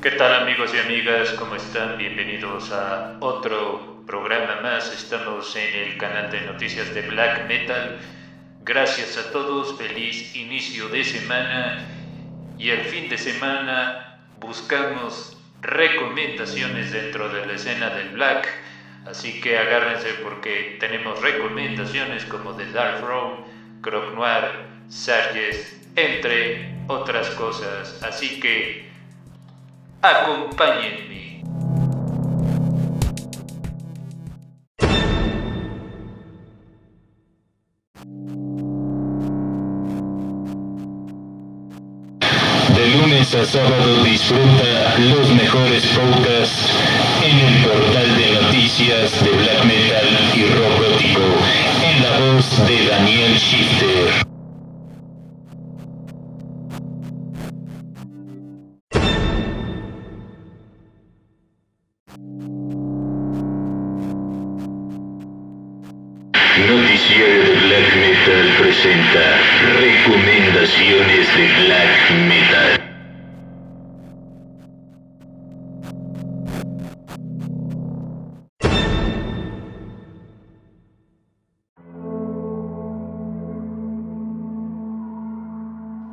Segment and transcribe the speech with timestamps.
[0.00, 1.30] ¿Qué tal amigos y amigas?
[1.32, 1.98] ¿Cómo están?
[1.98, 4.92] Bienvenidos a otro programa más.
[4.92, 7.98] Estamos en el canal de noticias de Black Metal.
[8.62, 11.84] Gracias a todos, feliz inicio de semana
[12.56, 18.48] y el fin de semana buscamos recomendaciones dentro de la escena del Black.
[19.04, 23.44] Así que agárrense porque tenemos recomendaciones como The Dark Throne,
[23.80, 28.02] Croc Noir, Sarges, entre otras cosas.
[28.02, 28.88] Así que
[30.00, 31.42] Acompáñenme.
[42.74, 46.70] De lunes a sábado disfruta los mejores podcasts
[47.24, 51.20] en el portal de noticias de black metal y rock gótico
[51.84, 54.27] en la voz de Daniel Shifter.
[68.80, 69.38] Presenta
[69.80, 72.84] Recomendaciones de Black Metal.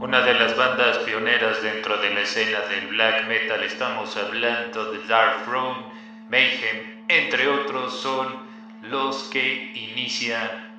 [0.00, 5.06] Una de las bandas pioneras dentro de la escena del black metal, estamos hablando de
[5.06, 5.86] Dark Throne,
[6.28, 8.50] Mayhem, entre otros, son
[8.82, 10.69] los que inician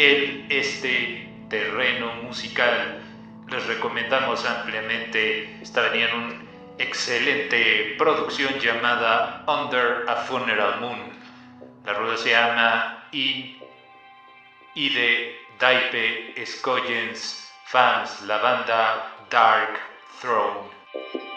[0.00, 3.02] en este terreno musical.
[3.50, 6.42] Les recomendamos ampliamente, está en una
[6.78, 11.00] excelente producción llamada Under a Funeral Moon.
[11.84, 13.58] La rueda se llama In
[14.74, 19.80] de Daipe Escoyens Fans, la banda Dark
[20.22, 21.29] Throne.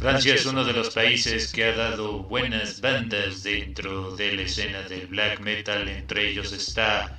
[0.00, 4.80] Francia es uno de los países que ha dado buenas bandas dentro de la escena
[4.80, 7.18] del black metal, entre ellos está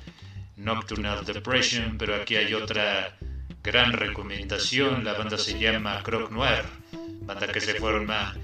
[0.56, 3.16] Nocturnal Depression, pero aquí hay otra
[3.62, 6.64] gran recomendación, la banda se llama Croc Noir,
[7.20, 8.34] banda que se forma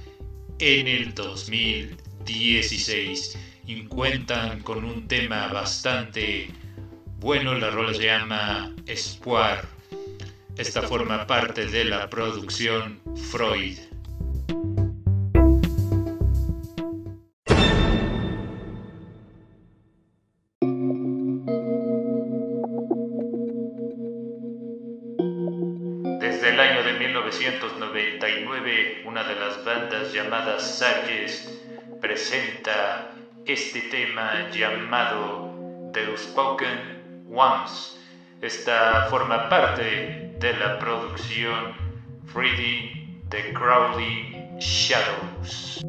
[0.60, 6.48] en el 2016 y cuentan con un tema bastante
[7.18, 9.62] bueno, la rola se llama Espoir.
[10.56, 13.00] Esta forma parte de la producción
[13.32, 13.87] Freud.
[26.38, 31.60] Desde el año de 1999, una de las bandas llamadas Sarges
[32.00, 33.10] presenta
[33.44, 35.52] este tema llamado
[35.92, 37.98] The Spoken Ones.
[38.40, 41.74] Esta forma parte de la producción
[42.26, 45.80] Freeding the Crawling Shadows.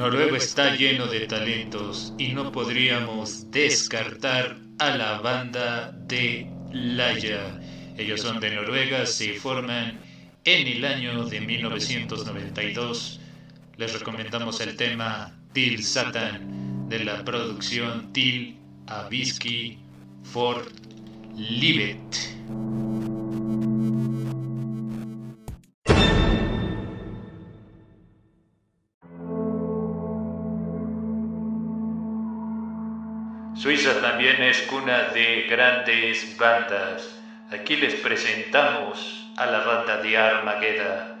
[0.00, 7.60] Noruega está lleno de talentos y no podríamos descartar a la banda de Laya.
[7.98, 10.00] Ellos son de Noruega, se forman
[10.44, 13.20] en el año de 1992.
[13.76, 18.56] Les recomendamos el tema Till Satan de la producción Till
[18.86, 19.78] Avisky
[20.22, 20.64] for
[21.36, 22.69] Livet.
[33.60, 37.20] Suiza también es cuna de grandes bandas.
[37.50, 41.20] Aquí les presentamos a la banda de Armageddon,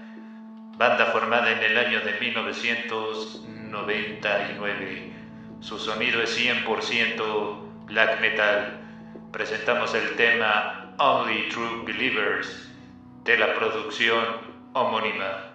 [0.78, 5.12] banda formada en el año de 1999.
[5.60, 8.80] Su sonido es 100% black metal.
[9.30, 12.70] Presentamos el tema Only True Believers
[13.22, 14.24] de la producción
[14.72, 15.49] homónima.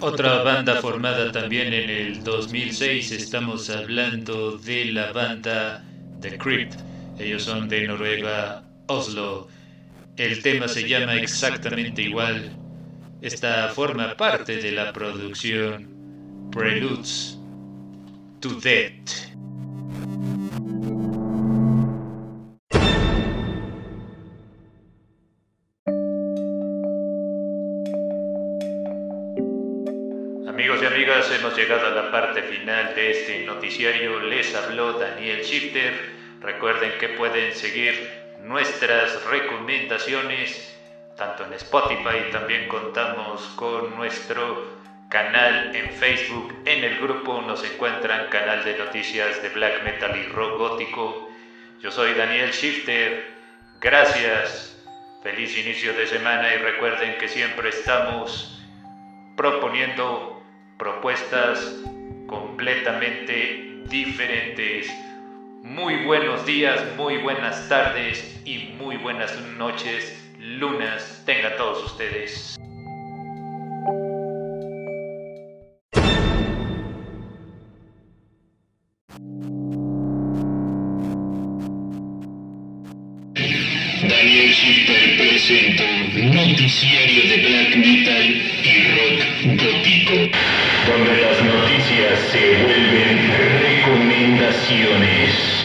[0.00, 5.82] Otra banda formada también en el 2006, estamos hablando de la banda
[6.20, 6.74] The Crypt.
[7.18, 9.48] Ellos son de Noruega, Oslo.
[10.16, 12.52] El tema se llama exactamente igual.
[13.20, 15.88] Esta forma parte de la producción
[16.52, 17.38] Preludes
[18.40, 19.15] to Death.
[30.76, 34.20] Amigos y amigas, hemos llegado a la parte final de este noticiario.
[34.20, 36.12] Les habló Daniel Shifter.
[36.42, 38.10] Recuerden que pueden seguir
[38.42, 40.76] nuestras recomendaciones
[41.16, 42.30] tanto en Spotify.
[42.30, 44.66] También contamos con nuestro
[45.08, 46.54] canal en Facebook.
[46.66, 51.30] En el grupo nos encuentran canal de noticias de black metal y rock gótico.
[51.80, 53.32] Yo soy Daniel Shifter.
[53.80, 54.76] Gracias.
[55.22, 58.62] Feliz inicio de semana y recuerden que siempre estamos
[59.38, 60.35] proponiendo
[60.78, 61.82] propuestas
[62.26, 64.92] completamente diferentes.
[65.62, 72.56] Muy buenos días, muy buenas tardes y muy buenas noches, lunas, tengan todos ustedes.
[84.08, 84.54] Daniel
[85.18, 85.84] presenta
[86.14, 88.26] Noticiario de Black Metal
[88.64, 89.75] y Rock
[90.86, 95.55] donde las noticias se vuelven recomendaciones.